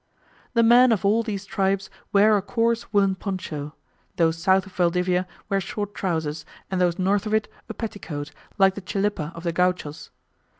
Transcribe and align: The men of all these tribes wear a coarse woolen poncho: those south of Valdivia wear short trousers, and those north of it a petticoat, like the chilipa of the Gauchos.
The 0.55 0.63
men 0.63 0.91
of 0.91 1.05
all 1.05 1.21
these 1.21 1.45
tribes 1.45 1.91
wear 2.11 2.35
a 2.35 2.41
coarse 2.41 2.91
woolen 2.91 3.13
poncho: 3.13 3.75
those 4.15 4.39
south 4.39 4.65
of 4.65 4.71
Valdivia 4.71 5.27
wear 5.47 5.61
short 5.61 5.93
trousers, 5.93 6.43
and 6.71 6.81
those 6.81 6.97
north 6.97 7.27
of 7.27 7.35
it 7.35 7.47
a 7.69 7.75
petticoat, 7.75 8.31
like 8.57 8.73
the 8.73 8.81
chilipa 8.81 9.31
of 9.35 9.43
the 9.43 9.51
Gauchos. 9.53 10.09